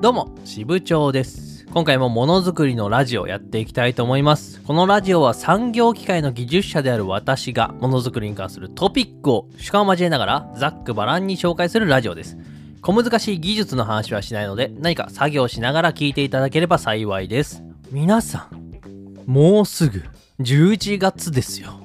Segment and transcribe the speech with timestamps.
[0.00, 1.66] どうも、支部長です。
[1.66, 4.62] 今回もものづくりのラジオやっていきたいと思います。
[4.62, 12.38] このラジオは産業機械の技術者である私がものづくりに関するトピックを主観を交えながらざっくばらんに紹介するラジオです。
[12.80, 17.62] 小難しい技術の話はしないので何か作業しながら聞いていただければ幸いです。
[17.90, 20.02] 皆さん、もうすぐ
[20.40, 21.78] 11月ですよ。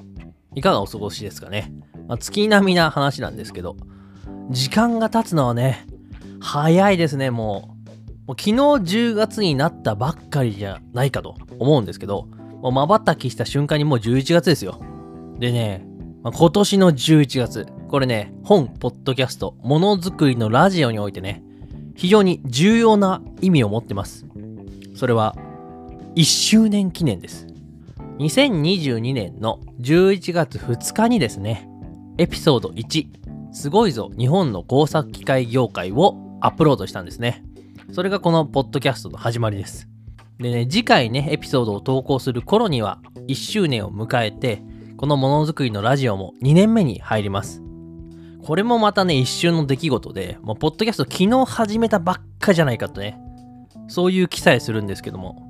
[0.54, 1.70] いかがお過ごしですかね。
[2.08, 3.76] まあ、月並みな話なんですけど、
[4.48, 5.86] 時間が経つのはね、
[6.40, 7.75] 早いですね、もう。
[8.34, 12.26] 昨日10月になったばっかりじゃないかと思うんですけど、
[12.60, 14.80] もう瞬きした瞬間にもう11月ですよ。
[15.38, 15.86] でね、
[16.22, 21.44] まあ今年の11月、これね、本、ポッドキャスト、ものづくりのラジオにおいてね、
[21.94, 24.26] 非常に重要な意味を持ってます。
[24.94, 25.36] それは、
[26.16, 27.46] 1周年記念です。
[28.18, 31.68] 2022年の11月2日にですね、
[32.18, 33.06] エピソード1、
[33.52, 37.45] すごいぞ日本の工作機械業界をアップロードしたんですね。
[37.92, 39.88] それがこのポッドキャストの始まりです。
[40.38, 44.62] でね、次回ね、エピソードを投稿する頃には1周年を迎えて、
[44.96, 47.62] このものづくりのラジオも2年目に入ります。
[48.42, 53.18] これもまたね、一瞬の出来事で、もうポッドキャスト昨日始めたばっかじゃないかとね、
[53.88, 55.42] そういう記載するんですけども。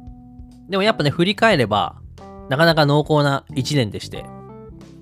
[0.69, 1.97] でもやっぱね、振り返れば、
[2.49, 4.25] なかなか濃厚な1年でして、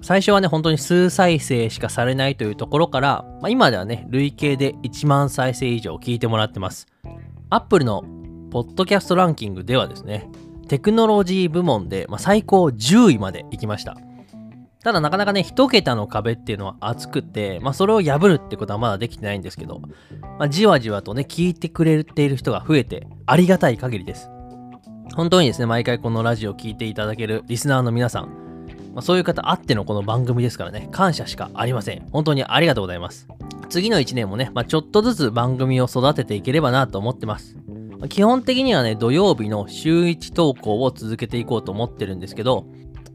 [0.05, 6.87] 最初はね、本当に数再生しかされないというところから、まあ、今ではね、累計で1万再生以上聞いてもらってます。
[7.49, 8.03] Apple の
[8.51, 10.29] ポッドキャストランキングではですね、
[10.69, 13.97] テクノロジー部門で、まあ、最高10位まで行きました。
[14.83, 19.81] ただなかなかね、一桁の壁っていうのは厚くて、まあそれを破るってことはまだできてないんですけど、
[20.39, 24.29] まあじわじわとね、聞いてくれている人が増えてありがたい限りです。
[25.15, 28.44] 本当にですね、毎回このラジオを聞いていただけるリスナーの皆さん、
[28.95, 32.09] まあ、そういう方あってのこの番組ですからね、感謝しかありません。
[32.13, 33.27] 本当にありがとうございます。
[33.69, 37.57] 次の1年もね、まあ、ちょっとずつ番組を育てていければなと思ってます。
[37.99, 42.67] まあ基本的にはね、土曜日の週1投稿を続けていこうと思ってるんですけど、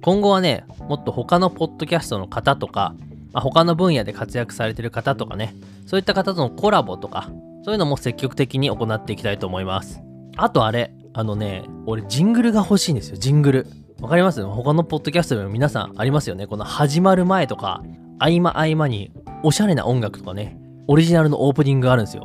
[0.01, 2.93] 今後はね、もっと他のポッドキャストの方とか、
[3.31, 7.29] まあ、他の分野で活躍されてる方とかね、そういった方とのコラボとか、
[7.63, 10.01] そういうのも積極的に行っていきたいと思います。
[10.35, 13.67] あとあれ、あのね、俺ジングルが欲しいんですよ、ジングル。
[14.01, 14.41] わかります？
[14.45, 16.47] 他のポッドキャストでも皆さんありますよね？
[16.47, 17.83] この始まる前とか、
[18.17, 19.11] 合間合間に
[19.43, 22.23] おしゃれな音楽とかね、オリジナルのオープニングがあるんですよ。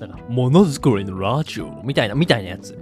[0.00, 1.82] なんか、ものづくりのラジオ？
[1.84, 2.78] みたいな、みたいなやつ。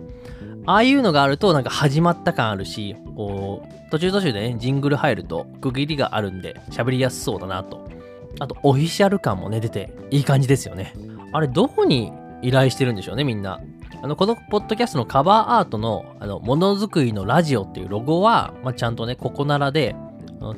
[0.66, 7.88] ああいうのがあるとなんか始まった感あるし、こう、途中途中でね、ジングル入ると区切りがあるんで喋りやすそうだなと。
[8.38, 10.94] あと、オフィシャル感もね、出ていい感じですよね。
[11.32, 13.60] あれ、どこに依頼してるんでしょうね、みんな？
[14.02, 19.94] あの、このポッドキャストのカバーアートの、あの、ものづくりのラジオっていうロゴは、まあ、ちゃんとね、ここならで、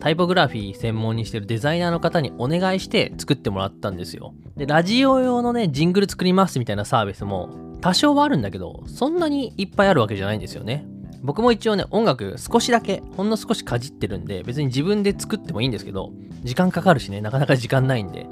[0.01, 4.33] タイポグラフィー専門にしてるデザイナーの方にお願いして作ってもらったんですよ。
[4.57, 7.51] で、ラジオ用のね、ジングル作りますみたいなサービスも
[7.83, 10.87] 多少はあるんだけど、そんなにいっぱいあるわけじゃないんですよね。
[11.23, 16.13] 僕も一応ね、音楽少しだけ、ほんの少しかじってるんで、別に自分で作ってもいいんですけど、
[16.45, 18.27] 時間かかるしね、なかなか時間ないんで、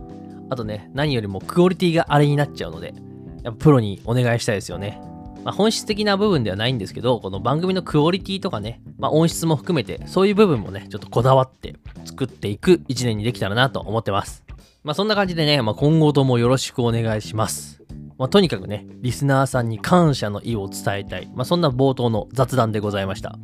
[0.49, 2.95] あとね、何よりもクオリティがあれになっちゃうので、
[3.43, 5.01] やっぱプロにお願いしたいですよね。
[5.45, 14.45] まあ、本質的な部分ではないんですけど、この番組のクオリティとかね、まあ、音質も含めて、そういう部分もね、ちょっとこだわって作っていく一年にできたらなと思ってます。
[14.85, 17.83] まあ、そんな感じでね、まあ、今後ともよろしくお願いします。
[18.19, 21.29] まあ、とにかくね、リスナーさんに感謝の意を伝えたい。
[21.35, 23.37] まあ、そんな冒頭の雑談でございました。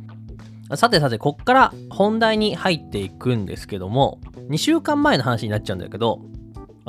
[0.75, 6.21] さてさて、こっから本題に入っていくんですけども、2週間前の話になっちゃうんだけど、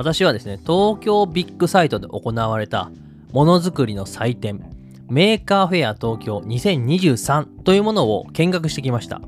[0.01, 2.91] 私はですね、東京ビッグサイトで行われた
[3.33, 4.65] ものづくりの祭典、
[5.11, 9.21] Maker Faire 東京2023というものを見学してきました。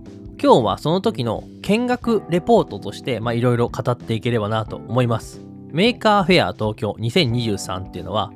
[0.42, 5.42] 今日はその時の見学レポートとして、まあいろいろ語っていければなと思います。
[5.72, 8.32] メーカーフェア東京2023っていうのは、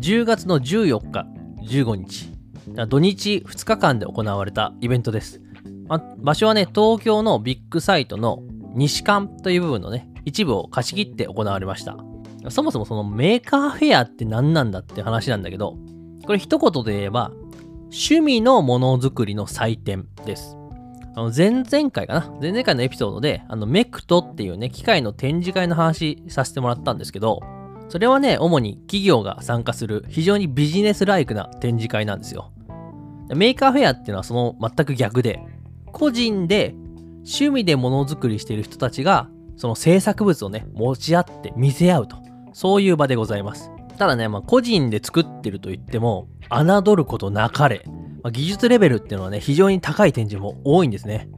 [0.00, 1.26] 10月の14日、
[1.62, 2.30] 15日、
[2.90, 5.40] 土日2日間で行われたイベントです。
[5.88, 8.42] ま、場所はね、東京のビッグサイトの
[8.74, 11.96] 西館という部分のね、一部を貸し切って行われました。
[12.48, 15.76] そもそもその Maker Faire って何なんだって話なんだけど、
[16.24, 17.30] これ一言で言えば、
[17.92, 20.56] 趣味のものづくりの祭典です。
[21.16, 22.30] あの前々回かな？
[22.40, 27.40] 前々回のエピソードで、あの MECT っていうね、機械の展示会の話させてもらったんですけど、
[27.88, 32.52] それはね、主に企業が参加する非常にビジネスライクな展示会なんですよ。
[33.34, 35.40] Maker Faire っていうのはその全く逆で、
[35.92, 36.74] 個人で
[37.16, 39.28] 趣味でものづくりしている人たちが、
[39.60, 42.16] その制作物をね、持ち合って見せ合うと。
[42.54, 43.70] そういう場でございます。
[43.98, 47.84] ただね、まあ、個人で作ってると言っても、侮ることなかれ。
[48.22, 51.28] まあ、技術レベルっていうのはね、非常に高い展示も多いんですね。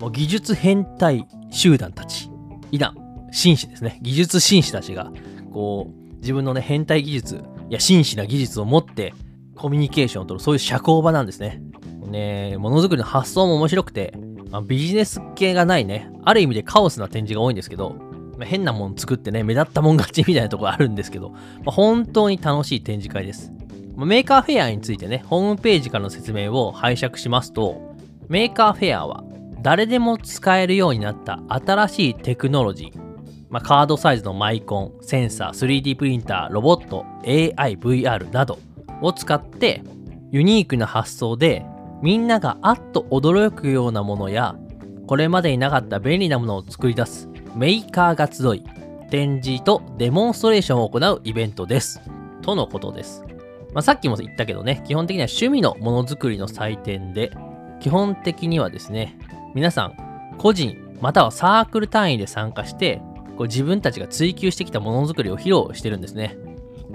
[0.00, 2.28] もう技術変態集団たち。
[2.72, 2.96] いな、
[3.30, 4.00] 紳士ですね。
[4.02, 5.12] 技術紳士たちが、
[5.52, 9.14] こう、自分のね、変態技術や紳士な技術を持って、
[9.54, 11.62] コミュニケーションを取る、そういう社交場なんですね。
[12.08, 14.14] ねものづくりの発想も面白くて、
[14.52, 17.90] あ、ビジネス系がないね、ある意味でカオスな展示が多いんですけど、
[18.38, 23.52] まあ、変なもん作ってね、目立ったもん勝ちみたいなところあるんですけど、まあ、本当に楽しい展示会です。
[23.96, 27.96] ま Maker Faire についてね、ホームページからの説明を拝借しますと、
[28.28, 29.24] メーカーフェアは
[29.60, 33.08] 誰でも使えるようになった新しいテクノロジー、
[33.50, 38.60] まあ、カードサイズのマイコン、センサー、3D プリンター、ロボット、AI、VR など
[39.02, 39.82] を使って
[40.30, 41.64] ユニークな発想で
[42.02, 44.56] みんながあっと驚くようなものや
[45.06, 48.64] これまでになかった便利なものを作り出すメーカーが集い
[49.10, 52.00] 展示とデモンストレーションを行うイベントです。
[52.42, 53.24] とのことです。
[53.72, 57.32] まあ、さっきも言ったけどね、基本的には趣味のものづくりの祭典で、
[57.80, 59.18] 基本的にはですね、
[59.54, 59.94] 皆さん
[60.36, 63.00] 個人またはサークル単位で参加して
[63.36, 66.36] こう自分たちが追求してきたものづくりを披露してるんですね。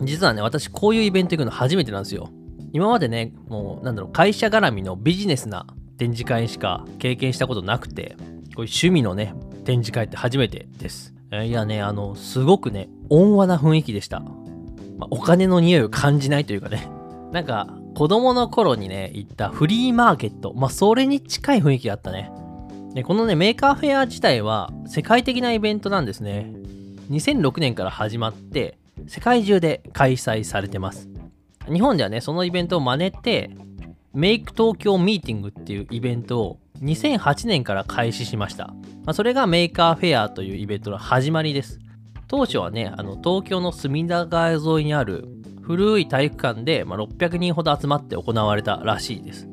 [0.01, 2.29] 実はね、私こういうイベント行くの初めてなんですよ。
[2.73, 5.67] 今までね、もうなんだろう、会社絡みのビジネスな
[5.97, 11.13] 展示会しか経験したことなくて、こういう趣味のね、展示会って初めてです。
[11.31, 14.19] いやね、あの、すごくね、温和な雰囲気でした。
[14.97, 16.87] まあ、お金の匂いを感じないというかね。
[17.31, 20.53] なんか、子供の頃にね、行ったフリーマーケット。
[20.55, 22.31] まあ、それに近い雰囲気だったね。
[22.93, 26.53] で、このね、メーカーフェア自体は世界的なイベントなんですね。
[27.09, 28.77] 2006年から始まって、
[29.07, 31.12] 世界中で開催されてます。
[31.71, 33.51] 日本ではね、そのイベントを真似て、
[34.13, 38.67] メイク東京ミーティングっていうイベントを2008年から開始しました。
[38.67, 38.75] ま
[39.07, 41.79] あ、それがメーカーフェアというイベントの始まりです。
[42.27, 45.27] 当初はね、あの東京の隅田川沿いにある
[45.61, 49.47] 古い体育館で、まあ、600人ほど集まって行われたらしいです。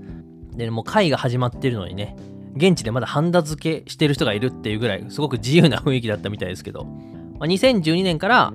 [0.57, 2.17] で、もう会が始まってるのにね、
[2.57, 8.53] 現地でまだハンダ付けしてる人がいるっていうぐらいすごく自由な雰囲気だったみたいですけど、まあ、2012年から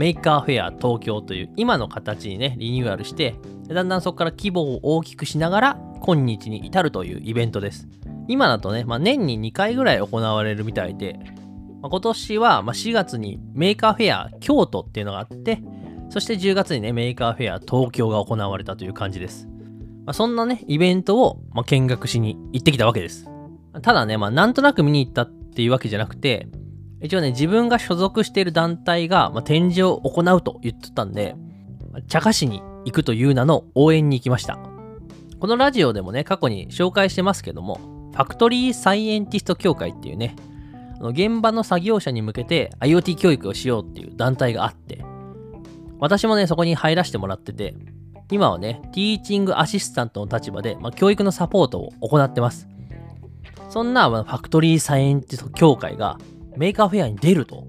[0.00, 3.34] メーカーフェア東京という今の形にねリニューアルして
[3.68, 7.86] だんだんそこから規模を大きくしながら今日に至るというイベントです
[8.26, 11.18] 今だとね、まあ、年に2回ぐらい行われるみたいで、
[11.82, 15.62] まあ、今年はま4月にメーカーフェア京都っていうのがあって
[16.08, 19.50] そして10月にねメーカーフェア東京が行われたという感じです
[20.06, 23.26] まあ、そんなね、イベントを、ま、見学しに行ってきたわけです。
[23.82, 26.48] ただね、まあ、なんとなく見に行ったっていうわけじゃなくて、
[27.02, 31.34] 一応ね、自分が所属している団体が、まあ、展示を行うと言ってたんで、
[32.08, 34.58] 茶化しに行くという名の応援に行きました。
[35.38, 37.80] このラジオでもね、過去に紹介してますけども、
[38.12, 40.36] ファクトリーサイエンティスト協会っていうね、
[40.98, 45.02] あの現場の作業者に向けて IoT 教育をしようっていう団体があって、
[45.98, 47.74] 私もね、そこに入らせてもらってて、
[48.30, 52.68] 今はね、ティーチングアシスタントの立場で、まあ、教育のサポートを行ってます。
[53.70, 56.18] そんな、まあ、ファクトリーサイエンティスト協会が
[56.56, 57.66] メーカーフェアに出ると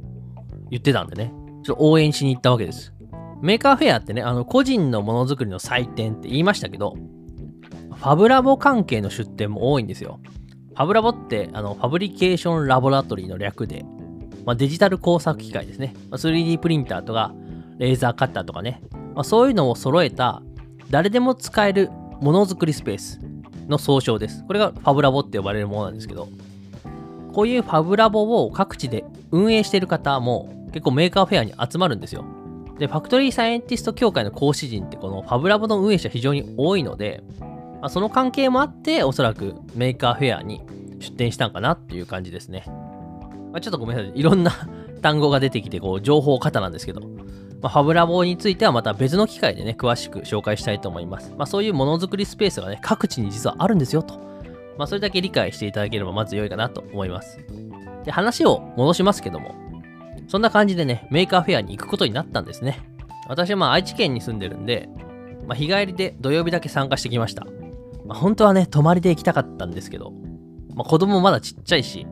[0.70, 1.34] 言ってたんでね、
[1.64, 2.94] ちょっと応援しに行ったわけです。
[3.42, 6.96] メーカーフェアってね、あの個人のものづくりの祭典って言いましたけど、
[7.96, 10.20] ファブラボ関係の出展も多いんですよ。
[10.70, 13.86] ファブラボってあのファブリケーションラボラトリーの略で、
[14.46, 15.94] まあ、デジタル工作機械ですね。
[16.10, 17.34] まあ、3D プリンターとか
[17.78, 18.82] レーザーカッターとかね、
[19.14, 20.42] まあ、そういうのを揃えた
[20.90, 21.90] 誰でも使える
[22.22, 23.20] ものづくりスペース
[23.68, 24.44] の総称です。
[24.46, 26.28] これがファブラボって呼ばれるものなんですけど、
[27.34, 32.26] こういうファブラボを各地で運営している方も結構メーカーフェアに集まるんですよ。
[32.80, 37.48] で、ファクトリーサイエンティスト協会の講師陣ってこのファブラボの運営者非常に多いので、ま
[37.84, 40.62] あ、その関係もあっておそらくメーカーフェアに
[41.00, 42.64] 出展したんかなっていう感じですね。
[43.52, 44.20] まあ、ちょっとごめんなさい。
[44.20, 44.52] いろんな
[45.02, 47.02] 単語が出てきてこう情報過多なんですけど、
[47.62, 51.34] まあ、ファブラボについてはまた別の機会でね、詳しく紹介したいと思います。
[51.38, 54.20] まあ、そういうものづくりスペースがね、各地に実はあるんですよと。
[54.78, 57.40] まあ、それだけ理解していただければまず良いかなと思います。
[58.04, 59.56] で、話を戻しますけども、
[60.28, 62.80] そんな感じでね、メーカーフェアに行くことになったんですね。
[63.28, 64.90] 私はまあ愛知県に住んでるんで、
[65.48, 67.46] まあ、日帰りで土曜日だけ参加してきました。
[68.06, 70.12] まあ、本当はね、泊まりで行きたかったんですけど、
[70.74, 72.06] まあ、子供もまだちっちゃいし、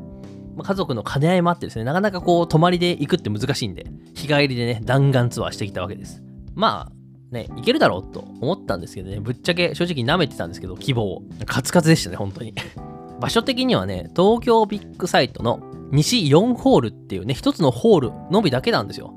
[0.55, 6.21] まあ、家族の兼ね合いもあってですね、なかなかこう、泊まりで行くって難しいんで、日帰りでね、弾丸ツアーしてきたわけです。
[6.55, 6.98] まあ、
[7.31, 11.23] ね、行けるだろうと思ったんですけどね、ぶっちゃけ正直舐めてたんですけど、希望を。
[11.45, 12.53] カツカツでしたね、本当に。
[13.19, 15.59] 場所的にはね、東京ビッグサイトの
[15.91, 19.13] 西4ホールっていうね、一つのホールのみだけなんですよ。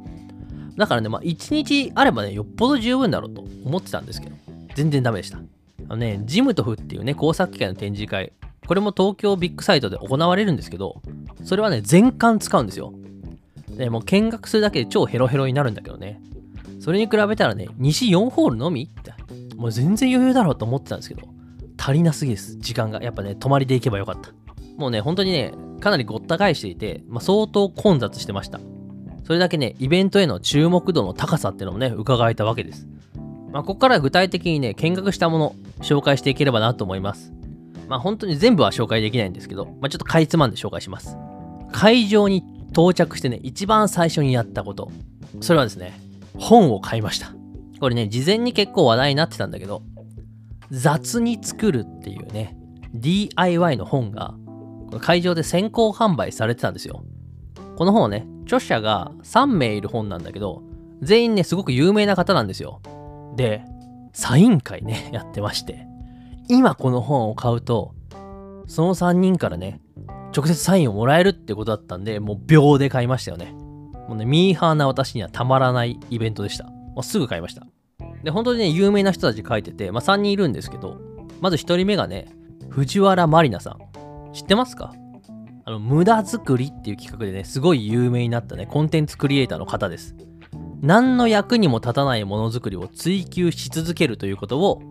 [0.77, 4.37] だからね、まあ、1日あればね、よっぽど十分だろうと思ってたんですけど、
[4.75, 5.39] 全然ダメでした。
[5.39, 5.43] あ
[5.91, 8.33] のね、ジムトフっていうね、工作機械の展示会、
[8.67, 11.03] これも東京ビッグサイトで行われるんですけど、
[11.45, 12.93] それはね、全館使うんですよ。
[13.77, 16.21] で、もう見学するだけで超ヘロヘロになるんだけどね。
[16.83, 19.15] それに比べたらね、西4ホールのみって、
[19.55, 21.23] もう全然余裕だろうと思ってたんですけど、
[21.79, 23.01] 足りなすぎです、時間が。
[23.01, 24.31] やっぱね、泊まりで行けばよかった。
[24.77, 28.59] もうね、本当にね、かなりごった返していて、まあ、相当混雑してました。
[29.25, 32.89] それだけね、イベントへの注目度の高さっていうのもね、伺えたわけです。
[33.53, 37.33] まあ、ここから具体的にね、見学したもの、紹介していければなと思います。
[37.89, 41.17] まあ、本当に全部は紹介できないんですけど、まあ、ちょっとかいつまんで紹介します。
[41.71, 44.91] 会場に到着してね、一番最初にやったこと。
[45.41, 47.35] それはですね、本を買いました。
[47.81, 49.83] これね、事前に結構話題になってたんだけど、
[50.71, 52.57] 雑に作るっていうね、
[52.95, 54.35] DIY の本が、
[55.01, 57.05] 会場で先行販売されてたんですよ。
[57.77, 60.63] この本ね、著者が3名いる本なんだけど、
[61.01, 62.81] 全員ね、すごく有名な方なんですよ。
[63.37, 63.65] で、
[64.13, 65.87] サイン会ね、 やってまして、
[66.49, 67.95] 今この本を買うと、
[68.67, 69.81] その3人からね、
[70.37, 73.55] 直接サインをもらえるってことだったんで、もう秒で買いましたよね。
[74.13, 76.65] もうね、ミーハーな私にはたまらないイベントでした。
[76.65, 77.67] もうすぐ買いました。
[78.23, 81.01] で、本当にね、有名な人たち書いてて、まあ3人いるんですけど、
[81.41, 82.29] まず1人目がね、
[82.69, 83.79] 藤原まりなさん。
[84.35, 84.93] 知ってますか？
[85.65, 90.15] あの、無駄作りっていう企画でね、すごい有名になったね、コンテンツクリエイターの方です。
[90.83, 94.83] 何の役にも立たないものづくりを追求し続けるということを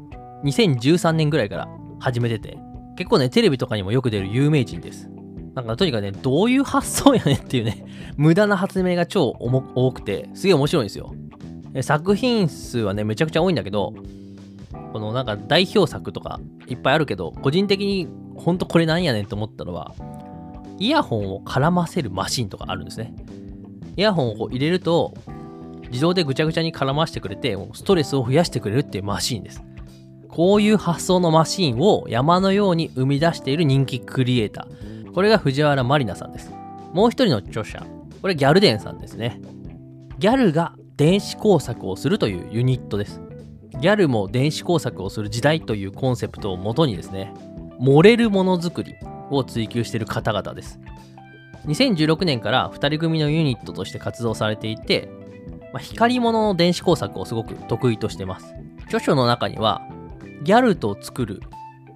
[0.46, 1.68] 2013年ぐらいから
[2.00, 2.58] 始めてて
[2.96, 5.10] 結構ねテレビとかにもよく出る有名人です
[5.56, 7.86] なんかとにかくねどういう発想やねんっていうね
[8.18, 11.14] 無駄な発明が超多くてすげえ面白いんですよ
[11.82, 13.94] 作品数はねめちゃくちゃ多いんだけど
[14.94, 19.94] このなんか代表作とかいっぱいあるけど個人的にほんとこれなんやねんと思ったのは
[20.80, 23.14] イヤホンを絡ませるマシンとかあるんですね
[23.96, 25.14] イヤホンをこう入れると
[25.92, 29.62] 自動でぐちゃぐちゃに絡ましてくれて、ストレスを増やしてくれるっていうマシンです。
[30.30, 35.01] こういう発想のマシンを山のように生み出している人気クリエイター。
[35.14, 36.52] これが藤原まりなさんです。
[36.94, 37.86] もう一人の著者。
[38.22, 39.42] これギャルデンさんですね。
[40.20, 43.22] ギャルが電子工作をするというユニットです。
[43.80, 47.34] ギャルも電子工作をする時代というコンセプトをもとにですね、
[47.80, 48.96] 盛れるものづくり
[49.32, 50.80] を追求している方々です。
[51.66, 55.10] 2016年から2人組のユニットとして活動されていて、
[55.74, 58.54] まあ、光物の電子工作をすごく得意としてます。
[58.86, 59.82] 著書の中には、
[60.44, 61.42] ギャルと作る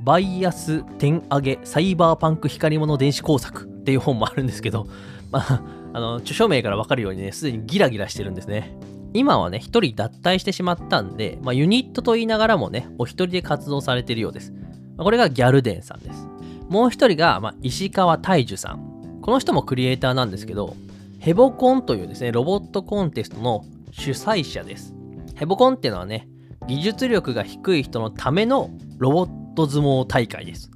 [0.05, 4.85] バイアス点上げサイバーパンク光物電子工作っていう本もあるんですけど、
[5.31, 5.61] まあ、
[5.93, 8.77] あの、著書名からわかるようにね、すでにギラギラしてるんですね。
[9.15, 14.53] 今はね、一人脱退してしまったんで、まあ、ユニットと言いながらもね、お一人で活動されてるようです。
[14.97, 16.27] これがギャルデンさんです。
[16.69, 19.19] もう一人が、まあ、石川大樹さん。
[19.21, 20.75] この人もクリエイターなんですけど、
[21.17, 24.93] ヘボコンというですね、ロボットコンテストの主催者です。
[25.33, 26.27] ヘボコンっていうのはね、
[26.67, 28.69] 技術力が低い人のための
[28.99, 30.69] ロボット相撲大会です。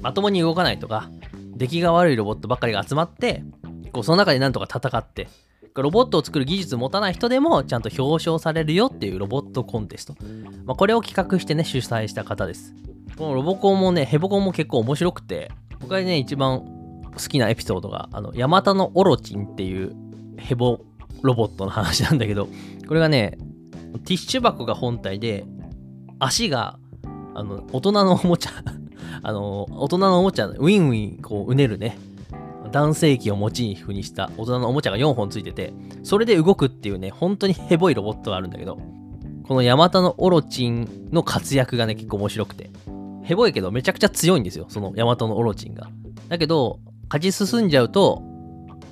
[0.00, 1.10] まともに動かないとか、
[1.54, 3.44] 出来が悪いロボットばっかりが集まって、
[3.92, 5.28] こうその中でなんとか戦って、
[5.74, 10.16] ロボットを作る技術持たない人でもちゃんと表彰されるよっていうロボットコンテスト。
[10.64, 12.74] まあ、これを企画してね、主催した方です。
[13.16, 19.94] このロボコンもね、ヘボコンも結構面白くて、僕がね、一番好きなエピソードが、あの、ヤマタのオロチンっていう
[20.36, 20.80] ヘボ
[21.22, 22.48] ロボットの話なんだけど、
[22.86, 23.38] これがね、
[24.04, 25.44] ティッシュ箱が本体で、
[26.18, 26.78] 足が、
[27.34, 28.50] あの、大人のおもちゃ
[29.22, 31.98] あの、大人のおもちゃ、ウィンウィン、こう、うねるね、
[32.70, 35.72] 男性器をモチーフにした大人のおもちゃが4本ついてて、
[36.02, 38.78] それで動くっていうね、本当にヘボいロボットがあるんだけど、
[39.46, 42.70] このヤマタのオロチンの活躍がね、結構面白くて、
[43.22, 45.88] ヘボいけどめちゃくちゃ強いんですよ、そのヤマタのオロチンが。
[46.28, 48.22] だけど、勝ち進んじゃうと、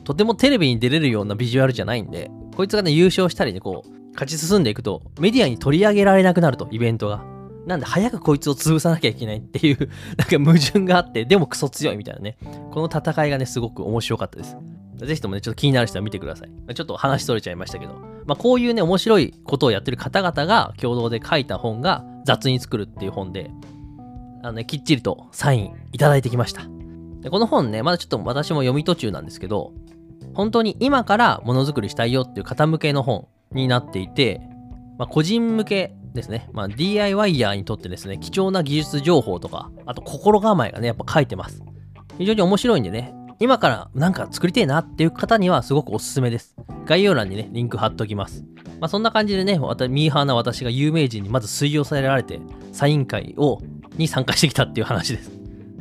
[0.04, 7.24] とてもテレビに出れるようなビジュアルじゃないんで、こいつがね、優勝したりね、こう、勝ち進んでいくと、メディアに取り上げられなくなると、イベントが。
[7.70, 12.36] なんで、早くこいつを潰さなきゃいけないっていう なんか矛盾があって、でもクソ強いみたいなね。
[12.72, 14.56] この戦いがね、すごく面白かったです。
[14.96, 16.74] ぜひともね、ちょっと気になる人は見てください。
[16.74, 17.94] ちょっと話それちゃいましたけど。
[18.26, 23.50] まあ、こういうね、面白いことをやってる方々が共同で書いた本が雑に作るっていう本で、
[24.42, 26.62] あのね、きっちりとサインいただいてきました。
[27.22, 29.72] でこの本ね、まだちょっと私も読み途中なんですけど、
[30.34, 34.40] 本当に今からものづくりしたいよっていう方向けの本になっていて、
[35.00, 41.62] まあ、個人向けですね、まあ、DIYer にとってですね、貴重な技術情報とか、あと心構えがね、やっぱ書いてます。
[42.18, 46.54] 非常に面白いんでね、今からなんか作りてえなっていう方にはすごくおすすめです。
[46.84, 48.44] 概要欄にね、リンク貼っときます。
[48.78, 52.38] まあ、そんな感じでね、ミーハーな私が有名人にまず吸い寄せられて、
[52.72, 53.62] サイン会を
[53.96, 55.30] に参加してきたっていう話です。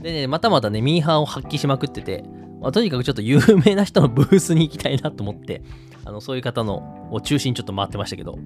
[0.02, 2.24] でね、またまたね、ミーハーを発揮しまくってて、
[2.62, 5.62] まあ、とにかくちょっと有名な人のブースに行きたいなと思って、
[6.06, 8.40] あのそういう方のを中心にちょっと回ってましたけど、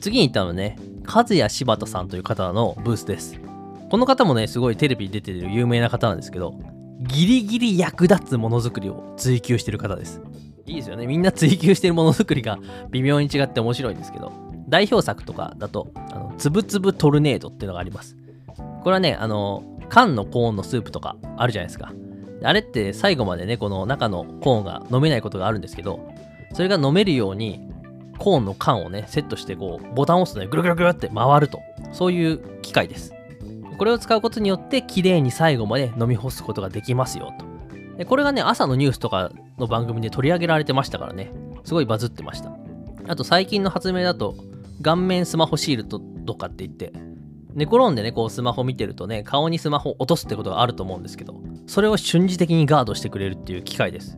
[0.00, 0.76] 次に行ったのはね、
[1.06, 3.40] 和也柴田さんという方のブースです。
[3.90, 6.54] この方もね、すごいテレビに出てる有名な方なんですけど、
[7.00, 10.20] ギリギリ役立つものづくりを追求してる方です。
[10.66, 11.06] いいですよね。
[11.06, 12.58] みんな追求してるものづくりが
[12.90, 14.32] 微妙に違って面白いんですけど、
[14.68, 18.16] 代表作とかだと、あのつぶつぶトルネードっていうのがあります。
[18.82, 21.92] これはね、あの、缶のコーンのスープとかあるじゃないですか。
[22.42, 26.00] あれって最後までね、この中のコーンが飲めないことがあるんですけど、
[26.52, 27.67] それが飲めるように、
[28.18, 31.60] コーンの缶をね、セットしてこう、ボタンを押すとね、ぐるぐるぐるって回ると。
[31.92, 33.14] そういう機械です。
[33.78, 37.46] これを使うことによって、綺麗に最後まで飲み干すことができますよと。
[37.96, 41.32] でこれがね、朝のニュースとかの番組で取り上げられてましたからね、
[41.64, 42.52] すごいバズってました。
[43.08, 44.36] あと最近の発明だと、
[44.82, 46.92] 顔面スマホシールドとかって言って、
[47.54, 51.34] 寝転んでね、こうスマホ見てるとね、顔にスマホ落とすってことがあると思うんですけど、
[51.66, 54.16] それを瞬時的にガードしてくれるっていう機械です。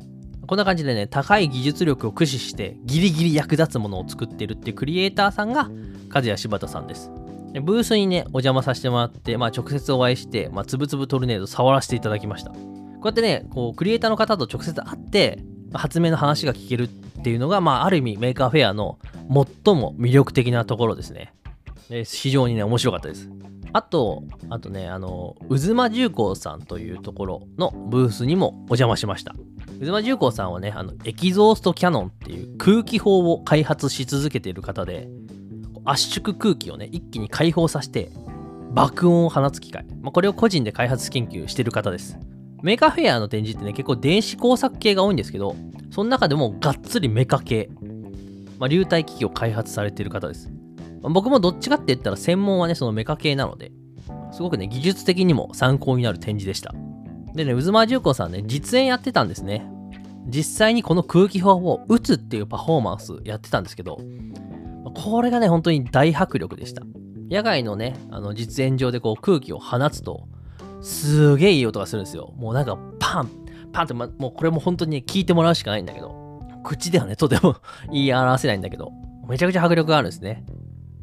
[0.51, 5.71] こんな感じでね、高い技術力を駆使してギリギリ役立つものを作ってるっていうクリエイターさんが、
[6.13, 7.13] 和也柴田さんです。
[7.53, 12.51] でブースにね、お邪魔させてもらって、まあ、直接お会いして、まあ、つぶつぶトルネード触らせていただきました。
[12.51, 15.39] こうやってね、こう、クリエイターの方と直接会って、
[15.73, 21.33] 発明の話が聞けるっていうのが、まあ、ある意味メーカーフェアの最も魅力的なところですね。
[21.89, 23.31] で非常にね、面白かったです。
[23.73, 29.37] あと、あとね、あの、渦間重工さんというところのブースにもお邪魔しました。
[29.81, 35.09] 渦間重工さんはね、あの、エキゾーストキャノンっていう空気砲を開発し続けている方で、
[35.87, 38.11] 圧縮空気をね、一気に解放させて、
[38.73, 39.87] 爆音を放つ機械。
[40.03, 42.19] まあ、これを個人で開発研究してる方です。
[42.63, 45.57] メーカフェアの展示ってね、結構電子工作系が多いんですけど、
[45.91, 47.71] その中でもがっつりメカ系、
[48.59, 50.51] まあ、流体機器を開発されている方です。
[51.01, 53.73] まあ、僕もどっちかって言ったら専門はね、そのメカ系なので、
[54.31, 56.75] すごくね、技術的にも参考になる展示でした。
[57.35, 59.67] でね、渦間重工さんね、実演やってたんですね。
[60.27, 64.01] 実際にこの空気砲を撃つっていうパフォーマンスやってたんですけど、
[64.95, 66.83] これがね、本当に大迫力でした。
[67.31, 70.29] 野外のね、あの実演上でこう空気を放つと、
[70.83, 72.33] すげえいい音がするんですよ。
[72.37, 73.31] もうなんかパン
[73.73, 77.57] パンって、ま、もうこれも本当に、ね、聞いてもらうしかないんだけど、口ではね、とても
[77.93, 78.93] 言い表せないんだけど、
[79.29, 80.45] めちゃくちゃ迫力があるんですね。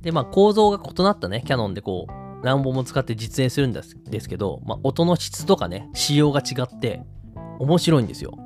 [0.01, 2.11] で、まあ構造が異なったね、キャノンでこう、
[2.43, 7.03] 何本も使って実演するんですですけど、まあ、音の質とかね、仕様が違って、
[7.59, 8.37] 面白いんですよ。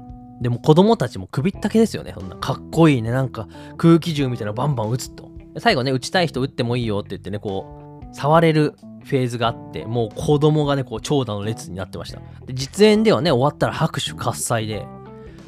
[0.41, 2.13] でも子供たちも首ったけですよね。
[2.17, 3.11] そんなかっこいいね。
[3.11, 5.29] なんか空気銃みたいなバンバン撃つと。
[5.59, 12.21] 最後ね、撃ちたい人撃ってもいいよって言ってね、こう、触れるフェーズがあって、もう子供がね、こう、長蛇の列になってました。
[12.45, 14.87] で実演ではね、終わったら拍手喝采で、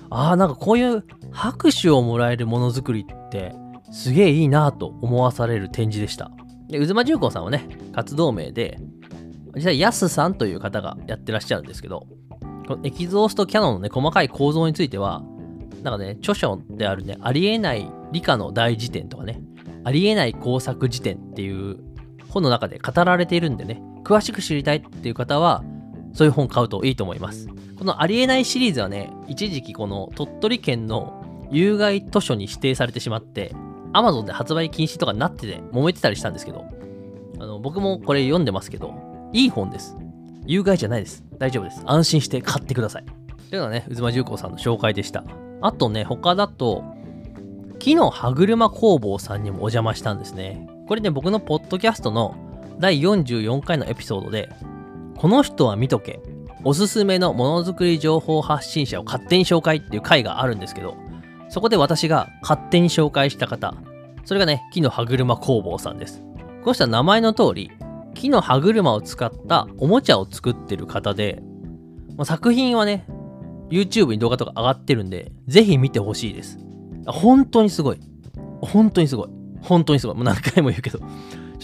[0.10, 3.56] ああ、なんかこういう拍手をもらえるものづくりって、
[3.92, 6.32] すげえいいなと思わされる展示でした。
[6.80, 8.80] で、渦間重工さんはね、活動名で、
[9.56, 12.08] 実際、ヤスさんという方がやってらっしゃるんですけど、
[12.68, 15.24] このエキゾーストキャノンのね、細かい構造については、
[15.84, 19.42] なんかね、著書であるね、ありえない理科の大辞典とかね、
[19.84, 21.78] ありえない工作辞典っていう
[22.30, 25.64] 本の中で語られているんでね、詳しく知りたいっていう方は、
[26.14, 27.48] そういう本買うといいと思います。
[27.78, 33.54] このありえないシリーズはね、一時期この鳥取県の有害図書に指定されてしまって、
[33.94, 36.66] Amazon で発売禁止とかになってて揉めてたりしたんですけど、
[37.40, 38.94] あの僕もこれ読んでますけど、
[39.32, 39.98] いい本です。
[40.46, 41.24] 有害じゃないです。
[41.38, 41.82] 大丈夫です。
[41.86, 43.06] 安心して買ってください。
[43.50, 45.24] というのはね、渦間重工さんの紹介でした。
[45.62, 46.84] あとね、他だと、
[47.80, 50.68] 木の歯車工房さんにもお邪魔したんですね。
[50.88, 52.36] これね、僕のポッドキャストの
[52.80, 54.50] 第44回のエピソードで、
[55.18, 56.20] この人は見とけ。
[56.66, 60.96] おすすめのものづくり情報発信者を勝手に紹介っていう回があるんですけど、
[61.54, 63.76] そこで私が勝手に紹介した方、
[64.26, 66.24] それがね、木の歯車工房さんです。
[66.64, 67.70] この人は名前の通り、
[68.16, 71.44] 木の歯車を使ったおもちゃを作ってる方で、
[72.18, 73.06] ま、作品はね、
[73.70, 76.58] YouTube に動画とか上がってるんで、ぜひ見てほしいです。
[77.06, 78.00] 本当にすごい。
[78.62, 79.30] 本当にすごい。
[79.62, 80.16] 本当にすごい。
[80.16, 80.98] もう何回も言うけど。
[80.98, 81.06] ちょ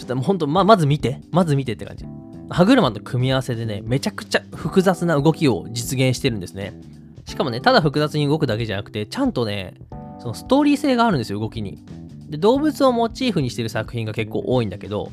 [0.04, 1.20] っともう本当、ま、まず見て。
[1.32, 2.06] まず見てって感じ。
[2.48, 6.80] 歯車と組み合わせでね、めちゃくちゃ複雑な動きを実現してるんですね。
[7.30, 9.74] しかもね、ただ複雑に動くだけじゃなくて、ちゃんとね、
[10.18, 11.78] そのストーリー性があるんですよ、動きに。
[12.28, 15.12] で、動物をモチーフにしてる作品が結構多いんだけど、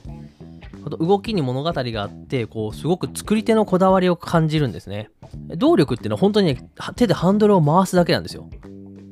[0.99, 5.11] 動きに物語があって、こう、すごく作り手のこだわりを感じるんですね。
[5.57, 8.49] 動力っていうのは本当にね、手でハンドルを回すだけなんですよ。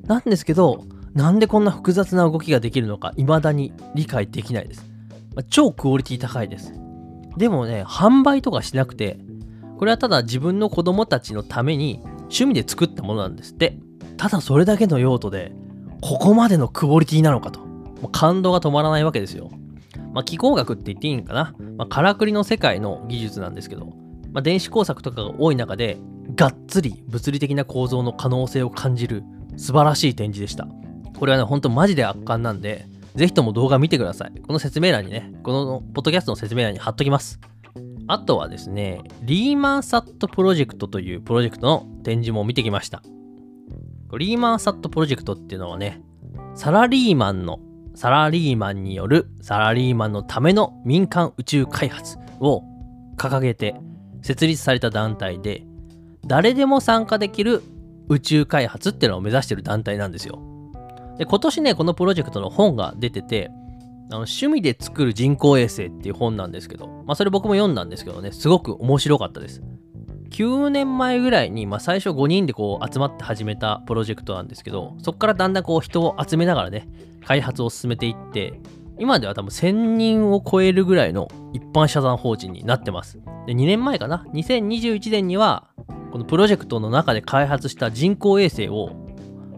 [0.08, 4.84] なんですけど、なんでこんな複雑な動きができるのか、未だに理解できないです。
[5.36, 6.74] まあ、超クオリティ高いです。
[7.38, 9.20] でもね、販売とかしなくて、
[9.78, 13.78] これはただ自分の子供たちのために趣味で作ったものなんですって。
[14.18, 15.52] ただそれだけの用途で、
[16.02, 17.60] ここまでのクオリティなのかと。
[17.60, 19.50] もう感動が止まらないわけですよ。
[20.14, 21.56] まあ、気候学って言っていいんかな。
[21.78, 23.88] まあ、からくりの世界の技術なんですけど、
[24.32, 25.98] まあ、電子工作とかが多い中で、
[26.36, 29.24] がっつり物理的な構造の可能性を感じる
[29.58, 30.68] 素晴らしい展示でした。
[31.18, 34.42] これはね、ほんとマジで圧巻なんで、ぜひとも動画見てください。
[34.42, 37.40] この説明欄にね、このポッドキャストの説明欄に貼っときます。
[38.08, 43.02] あとはですね、リーマンサットプロジェクトというプロジェクトの展示も見てきました。
[44.18, 46.02] リーマンサットプロジェクトっていうのはね、
[46.54, 47.60] サラリーマンの、
[47.96, 52.64] サラリーマンによるサラリーマンのための民間宇宙開発を
[53.18, 53.76] 掲げて
[54.22, 55.64] 設立された団体で、
[56.26, 57.64] 誰でも参加できる
[58.10, 60.40] 宇宙開発っていうのを目指してる団体なんですよ。
[61.18, 63.50] で、今年ね、このプロジェクトの本が出てて、
[64.08, 69.62] あの趣味で作る人工衛星っていう本なんですけど、まあそれ僕も読んだんですけどね、すごく面白かったです。
[70.30, 76.90] 9年前ぐらいに、まあ、最初5人でこう集まって始めたプロジェクトなんですけど、そこからだんだんこう人を集めながらね、
[77.26, 78.60] 開発を進めていって、
[79.00, 83.20] 今では多分1000人を超えるぐらいの一般社団法人になってます。
[83.46, 85.70] で、2年前かな ?2021 年には、
[86.12, 88.90] このプロジェクトの中で開発した人工衛星を、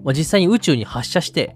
[0.03, 1.55] まあ、実際に宇宙に発射して、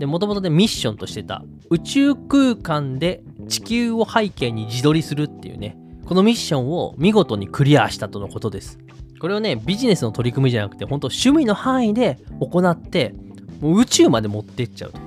[0.00, 8.78] で、もともとね、ミッションとしてた、宇宙空間で地球を背景に自撮りするっていうね、このミッションを見事にクリアしたとのことです。
[9.20, 13.14] これをね、ビジネスの取り組みじゃなくて、本当趣味の範囲で行って、
[13.60, 14.98] もう宇宙まで持ってっちゃうと。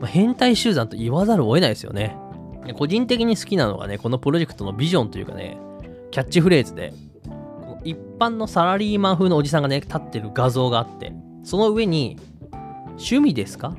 [0.00, 2.16] まあ、変態集団と言わざるを得ないですよね。
[2.78, 5.58] 個人的に好きなのがね、このプロジェクトのビジョンというかね、
[6.12, 6.94] キャッチフレーズで、
[7.84, 11.12] 一般のサラリーマン風のおじさんがね、立ってる画像があって、
[11.44, 12.16] その上に、
[12.92, 13.76] 趣味ですか？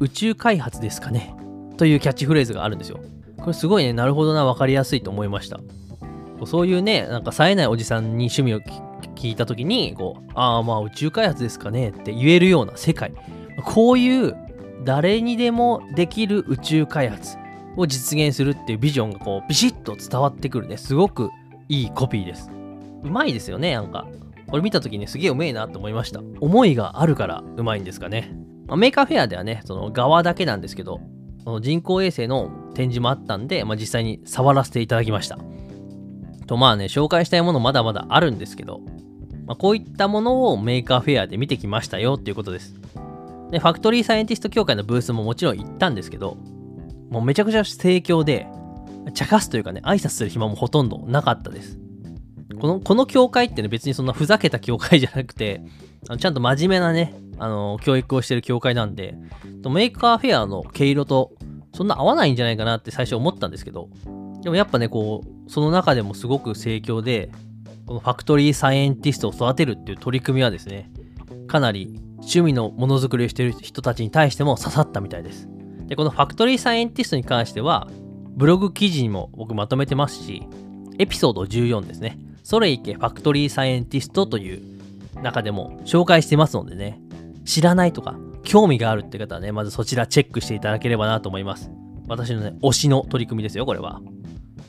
[0.00, 1.34] 宇宙開発ですかね
[1.76, 3.00] というキャッチフレーズがあるんですよ。
[3.38, 5.60] これすごいね、なるほどな、分かりやすいと思いました。
[6.44, 8.60] そういうね、なんか冴えないおじさんに趣味を
[9.14, 13.12] 聞いた時に、こう、ああ、まあ宇宙開発ですかねって言えるような世界。
[13.64, 14.36] こういう
[14.84, 17.36] 誰にでもできる宇宙開発
[17.76, 21.30] を実現するっていうビジョンがこうビシッと伝わってくるね、すごく
[21.68, 22.50] いいコピーです。
[23.02, 24.06] うまいですよね、なんか。
[24.48, 26.20] これ見た時にすげえうめえなと思いました。
[26.40, 28.32] 思いがあるからうまいんですかね。
[28.68, 31.00] まあ、メーカーフェアではね、その側だけなんですけど、
[31.42, 35.38] その人工衛星の展示もあったんで、まあ、実際に触らせていただきました。
[36.46, 38.80] とまあね、紹介したいものまだまだあるんですけど、
[39.46, 42.74] まあ、こういったものをメーカーフェアで見てきましたよっていうことです。
[43.50, 46.36] で、ファクトリーサイエンティスト協会のブースももちろん行ったんですけど、
[47.10, 48.46] もうめちゃくちゃ盛況で、
[49.14, 51.78] 茶化すというかね、挨拶する暇もほとんどなかったです。
[52.60, 55.62] この、この協会ってね、別にそんなふざけた協会じゃなくて、
[56.08, 59.16] あのちゃんと真面目なね、あの、教育をしてる協会なんで、
[59.64, 61.32] メーカーフェアの毛色と
[61.74, 63.88] そんな合わないんじゃないかなって最初思ったんですけど、
[64.42, 67.30] でもやっぱね、こう、その中でもすごく盛況で、
[67.86, 70.90] このファクトリーサイエンティストを育てるっていう取り組みはですね、
[71.46, 75.48] かなり趣味のものづくりをしてる人たちに対しても刺さったみたいです。
[75.86, 77.88] で、このファクトリーサイエンティストに関しては、
[78.36, 80.46] ブログ記事にも僕まとめてますし、
[80.98, 82.18] エピソード14ですね。
[82.42, 84.62] それいけファクトリーサイエンティストという
[85.22, 87.00] 中でも紹介してますのでね、
[87.48, 91.70] 知らないとか興味があるって方はね、まずそちらチェックしていただければなと思います。
[92.06, 94.02] 私のね、推しの取り組みですよ、これは。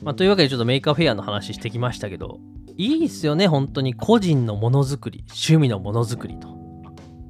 [0.02, 2.40] まあ、というわけでちょっとメーカーフェアの話してきましたけど、
[2.78, 6.48] いいっすよね、本当に個人のものづくり、趣味のものづくりと。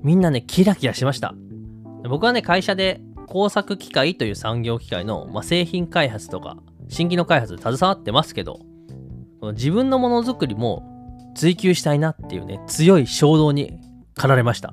[0.05, 1.35] みんなね、キラキラしました。
[2.09, 6.59] 僕はね、会社で工作機械という産業機械の、まあ、製品開発とか、
[6.89, 8.61] 新規の開発で携わってますけど、
[9.55, 13.81] 自分のものづくりも追求したいなっていうね、強い衝動に
[14.15, 14.73] 駆られました。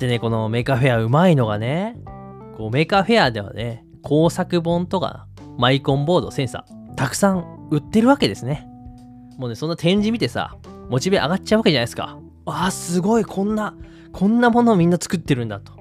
[0.00, 1.94] でね、このメカフェアうまいのがね、
[2.56, 5.26] こうメカフェアではね、工作本とか
[5.58, 8.66] マイコンボード、センサー、たくさん売ってるわけですね。
[9.36, 10.56] もうね、そんな展示見てさ、
[10.88, 12.18] モチベ上がっちゃうわけじゃないですか。
[12.46, 13.74] ああ、すごい、こんな、
[14.12, 15.74] こんなものをみんな作ってるんだと。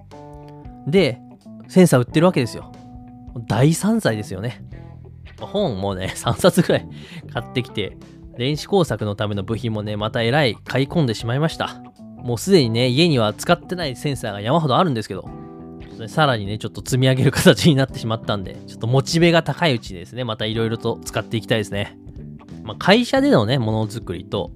[0.85, 1.21] で、
[1.69, 2.73] センサー売ってるわけですよ。
[3.47, 4.61] 大散財ですよね。
[5.39, 6.87] 本もね、 3冊ぐらい
[7.31, 7.97] 買ってきて、
[8.37, 11.81] 電子工作のための部品もね、またえらい買い込んでしまいました。
[12.23, 15.29] もうすでにね、家には使ってないセンサーが山ほどあるんですけど、
[16.07, 21.97] さらにね、ちょっと積み上げる形になってしまったんで、ちょっとモチベが高いうちにですね、またいろいろと使っていきたいですね。
[22.63, 24.51] まあ、会社でのね、ものづくりと、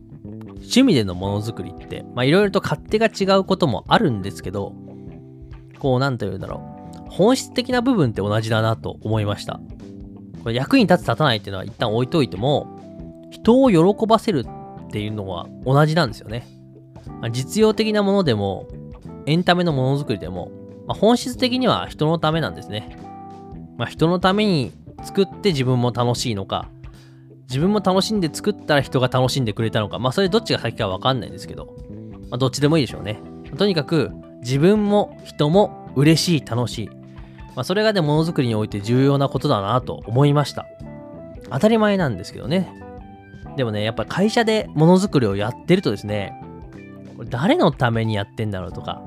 [0.55, 4.73] 趣味でのものづくりって、まあいろいろと勝手が違うこともあるんですけど、
[5.79, 6.61] こう、なんというんだろ
[7.07, 7.09] う。
[7.09, 9.59] 本質的な部分って同じだなと思いました。
[10.41, 16.47] これ役に立つ立たないっていうのは一旦置いといても、人を喜ばせるっていうのは同じなんですよね。
[17.31, 18.67] 実用的なものでも、
[19.25, 20.51] エンタメのものづくりでも、
[20.87, 22.97] まあ、本質的には人のためなんですね。
[23.77, 24.71] まあ、人のために
[25.03, 26.69] 作って自分も楽しいのか、
[27.47, 31.75] 自分も楽しんで作ったら人が楽しんでくれたのか、まあそれどっちが先かわかんないですけど、
[32.29, 33.19] まあ、どっちでもいいでしょうね。
[33.57, 34.11] とにかく
[34.41, 36.89] 自分も人も嬉しい、楽しい。
[37.55, 40.65] まあそれがね、ものづくりにおいて重要なことだなと思いました。
[41.49, 42.73] 当たり前なんですけどね。
[43.55, 46.33] でもね、やっぱ会社でものづくりをやってるとですね、
[47.23, 49.01] これ誰のためにやってんだろうとか、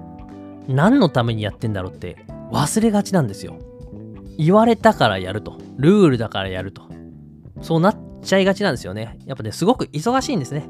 [0.68, 2.16] 何のためにやってんだろうって
[2.50, 3.58] 忘れがちなんですよ。
[4.38, 5.58] 言われたからやると。
[5.76, 6.82] ルールだからやると。
[7.60, 9.18] そうなっちゃいがちなんですよね。
[9.26, 10.68] やっぱね、すごく忙しいんですね。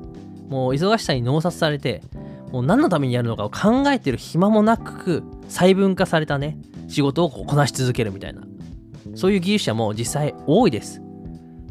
[0.49, 2.03] もう忙しさに脳殺されて、
[2.53, 8.43] もう何のためにやるのかを考えてる暇もなく、細分化されたね、仕事をこなし続けるみたいな。
[9.15, 11.01] そういう技術者も実際多いです。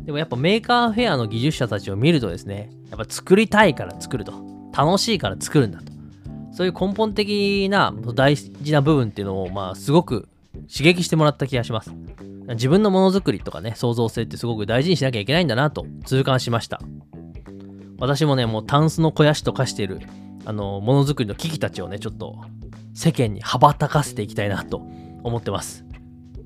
[0.03, 4.54] でもやっぱメーカーフェアの技術者たちを見るとですね、やっぱ作りたいから作ると。
[4.75, 5.91] 楽しいから作るんだと。
[6.51, 10.29] そういう根本的な大事な部分っていうのを、まあ、すごく
[10.73, 11.91] 刺激してもらった気がします。
[12.49, 16.79] 自分のものづくりとかね、創造性ってすごく大事にしなきゃいけないんだなと痛感しました。
[17.97, 19.99] 私もね、もうタンスの肥やしと化している、
[20.45, 22.37] あの、ものづくりの危機たちをね、ちょっと
[22.93, 24.77] 世間に羽ばたかせていきたいなと
[25.23, 25.85] 思ってます。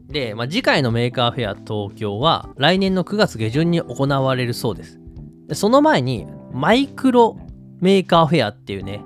[0.08, 5.00] で、まあ、次回のメーカーフェア東京は来年の9月下旬に行われるそうです。
[5.54, 7.38] その前にマイクロ
[7.82, 9.02] メーカーフェアっていうね、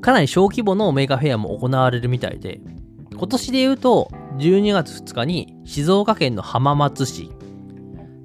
[0.00, 2.60] かなり小規模のメーカーフェアも行われるみたいで、
[3.12, 7.30] 今年で言うと12月2日に静岡県の浜松市、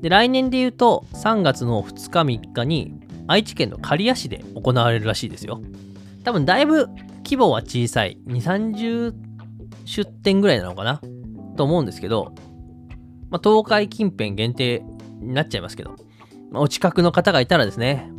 [0.02, 2.94] で来年で言うと3月の2日3日に
[3.28, 5.62] 愛知県の刈谷市で行われるらしいですよ。
[6.24, 6.88] 多分だいぶ
[7.24, 8.18] 規模は小さい。
[8.28, 9.14] 2、30
[9.86, 11.02] 出店ぐらいなのかな？
[11.56, 12.34] と思うんですけど、
[13.30, 14.84] まあ、東海近辺限定
[15.20, 15.96] になっちゃいますけど、
[16.52, 18.10] まあ、お近くの方がいたらですね、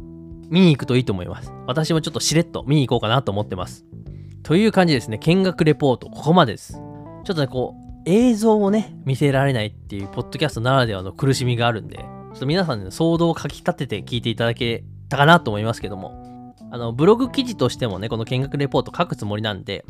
[0.51, 1.53] 見に行くといいと思います。
[1.67, 3.85] 私もちょっとしれっと見に行こうかなと思ってます。
[4.43, 6.73] という感じですね、見学レポート、ここまでです。
[6.73, 19.85] ちょっとね、こう、映像をね、見せられないっていう、ポッドキャストならではの苦しみがあるんで、ちょっと皆さんね、想像をかき立てて聞いていただけたかなと思いますけども、あの、ブログ記事としてもね、この見学レポート書くつもりなんで、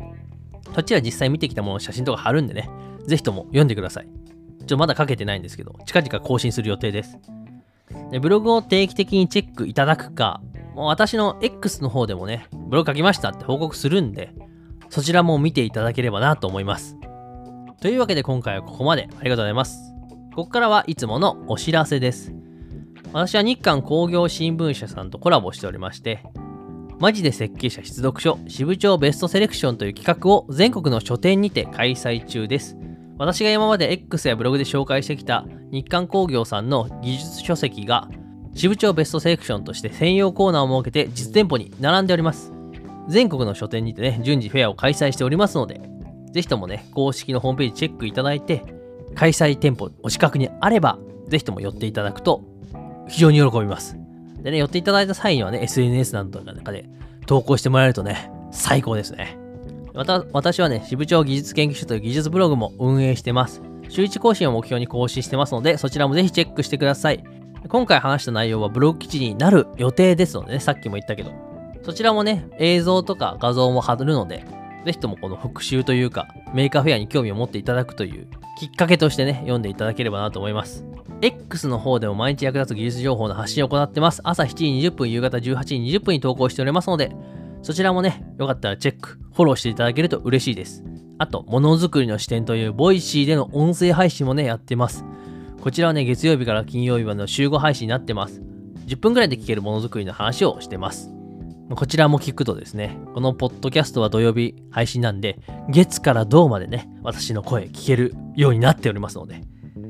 [0.75, 2.69] そっちは実際見てきたものの写真とか貼るんでね、
[3.05, 4.05] ぜひとも読んでください。
[4.05, 7.17] ちょっと、まだ書けてないんですけど、近々更新する予定です。
[8.11, 10.41] でブログを定期的にチェックいただくか、
[10.75, 14.33] もう私の X の方でもね、ブログ書きましたって報告するんで、
[14.89, 16.97] そちらも見ていただければなと思います。
[17.81, 19.93] というわけで今回はここまでありがとうございます。
[20.35, 22.33] ここからはいつものお知らせです。
[23.11, 26.23] 私は日韓工業新聞社さんとコラボしておりまして、
[26.99, 32.77] マジで設計者出読書支部長ベストセレクションという企画を全国の書店にて開催中です。
[33.19, 38.09] 私が今まで X やブログで紹介してきた日韓工業さんの技術書籍が
[38.55, 42.53] 支部長ベストセレクションとして専用コーナーを設けて実店舗に並んでおります。
[43.09, 45.81] 全国の書店にてね、順次フェアを開催しておりますので、
[46.31, 48.63] ぜひともね、公式のホームページチェックいただいて、
[49.15, 52.43] 開催店舗お近くにあれば、ぜひとも寄っていただくと
[53.09, 53.97] 非常に喜びます。
[54.41, 56.89] でね、寄っていただいた際にはね、SNS なんとかで
[57.25, 59.37] 投稿してもらえるとね、最高ですね。
[59.99, 63.61] また、私はね、しぶちょー技術研究所という技術ブログも運営してます。
[63.89, 67.21] 週1更新を目標に更新してますので、そちらもぜひチェックしてください。
[67.67, 71.33] 今回話した内容はブログ記事になる予定ですのでね、さっきも言ったけど、
[71.83, 74.45] そちらもね、映像とか画像も貼るので、
[74.85, 78.25] ぜひともこの復習というか、メーカーフェアに興味を持っていただくという
[78.57, 80.85] きっかけとしてね、読んでいただければなと思います。
[81.21, 84.21] X の方でも毎日役立つ技術情報の発信を行ってます。
[84.23, 87.11] 朝7時20分、夕方18時20分に投稿しておりますので、
[87.61, 90.83] そちらもね、よかったらチェック、フォローしていただけると嬉しいです。
[91.17, 95.03] あと、ものづくりの視点というボイシーでの音声配信もね、やってます。
[95.61, 98.41] こちらはね、月曜日から金曜日までの週5配信になってます。
[98.87, 101.11] 10分くらいで聞けるものづくりの話をしてます。
[101.75, 105.37] こちらも聞くとですね、このポッドキャストは土曜日配信なんで、
[105.69, 109.41] 月から銅までね、私の声聞けるようになっておりますので、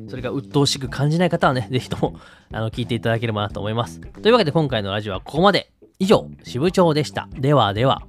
[0.09, 2.19] それが鬱陶しく感じない方はね、ぜひとも
[2.51, 4.01] あの聞いていただければなと思います。
[4.01, 5.71] というわけで今回のラジオはここまで。
[6.01, 7.27] 以上、支部長でした。
[7.33, 8.01] ではでは。